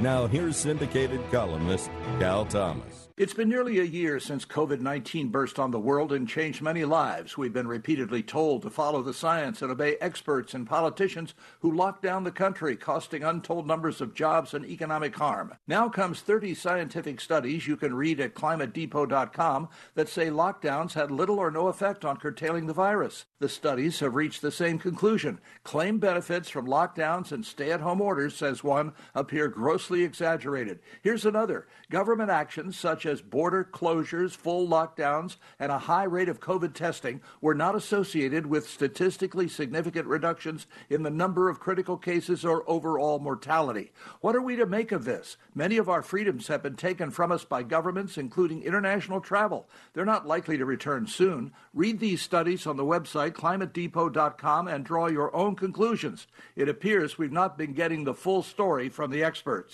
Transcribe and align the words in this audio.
Now, 0.00 0.26
here's 0.26 0.56
syndicated 0.56 1.20
columnist 1.30 1.88
Cal 2.18 2.44
Thomas. 2.46 3.04
It's 3.16 3.32
been 3.32 3.48
nearly 3.48 3.78
a 3.78 3.84
year 3.84 4.18
since 4.18 4.44
COVID 4.44 4.80
19 4.80 5.28
burst 5.28 5.60
on 5.60 5.70
the 5.70 5.78
world 5.78 6.12
and 6.12 6.28
changed 6.28 6.60
many 6.60 6.84
lives. 6.84 7.38
We've 7.38 7.52
been 7.52 7.68
repeatedly 7.68 8.24
told 8.24 8.62
to 8.62 8.70
follow 8.70 9.02
the 9.02 9.14
science 9.14 9.62
and 9.62 9.70
obey 9.70 9.96
experts 10.00 10.52
and 10.52 10.66
politicians 10.66 11.32
who 11.60 11.70
locked 11.70 12.02
down 12.02 12.24
the 12.24 12.32
country, 12.32 12.74
costing 12.74 13.22
untold 13.22 13.68
numbers 13.68 14.00
of 14.00 14.14
jobs 14.14 14.52
and 14.52 14.66
economic 14.66 15.14
harm. 15.14 15.54
Now 15.68 15.88
comes 15.88 16.22
30 16.22 16.54
scientific 16.54 17.20
studies 17.20 17.68
you 17.68 17.76
can 17.76 17.94
read 17.94 18.18
at 18.18 18.34
climatedepot.com 18.34 19.68
that 19.94 20.08
say 20.08 20.26
lockdowns 20.26 20.94
had 20.94 21.12
little 21.12 21.38
or 21.38 21.52
no 21.52 21.68
effect 21.68 22.04
on 22.04 22.16
curtailing 22.16 22.66
the 22.66 22.72
virus. 22.72 23.26
The 23.38 23.48
studies 23.48 24.00
have 24.00 24.16
reached 24.16 24.42
the 24.42 24.50
same 24.50 24.80
conclusion. 24.80 25.38
Claim 25.62 25.98
benefits 25.98 26.50
from 26.50 26.66
lockdowns 26.66 27.30
and 27.30 27.46
stay 27.46 27.70
at 27.70 27.80
home 27.80 28.00
orders, 28.00 28.34
says 28.34 28.64
one, 28.64 28.92
appear 29.14 29.46
grossly 29.46 29.83
exaggerated. 29.92 30.78
Here's 31.02 31.26
another. 31.26 31.66
Government 31.90 32.30
actions 32.30 32.78
such 32.78 33.04
as 33.04 33.20
border 33.20 33.68
closures, 33.70 34.32
full 34.32 34.66
lockdowns, 34.66 35.36
and 35.58 35.70
a 35.70 35.78
high 35.78 36.04
rate 36.04 36.28
of 36.28 36.40
COVID 36.40 36.72
testing 36.72 37.20
were 37.40 37.54
not 37.54 37.74
associated 37.74 38.46
with 38.46 38.68
statistically 38.68 39.48
significant 39.48 40.06
reductions 40.06 40.66
in 40.88 41.02
the 41.02 41.10
number 41.10 41.48
of 41.48 41.60
critical 41.60 41.96
cases 41.96 42.44
or 42.44 42.68
overall 42.68 43.18
mortality. 43.18 43.92
What 44.20 44.34
are 44.34 44.42
we 44.42 44.56
to 44.56 44.66
make 44.66 44.92
of 44.92 45.04
this? 45.04 45.36
Many 45.54 45.76
of 45.76 45.88
our 45.88 46.02
freedoms 46.02 46.48
have 46.48 46.62
been 46.62 46.76
taken 46.76 47.10
from 47.10 47.30
us 47.30 47.44
by 47.44 47.62
governments, 47.62 48.16
including 48.16 48.62
international 48.62 49.20
travel. 49.20 49.68
They're 49.92 50.04
not 50.04 50.26
likely 50.26 50.56
to 50.58 50.64
return 50.64 51.06
soon. 51.06 51.52
Read 51.74 52.00
these 52.00 52.22
studies 52.22 52.66
on 52.66 52.76
the 52.76 52.84
website 52.84 53.32
climatedepot.com 53.32 54.68
and 54.68 54.84
draw 54.84 55.08
your 55.08 55.34
own 55.34 55.56
conclusions. 55.56 56.26
It 56.56 56.68
appears 56.68 57.18
we've 57.18 57.32
not 57.32 57.58
been 57.58 57.72
getting 57.72 58.04
the 58.04 58.14
full 58.14 58.42
story 58.42 58.88
from 58.88 59.10
the 59.10 59.24
experts. 59.24 59.73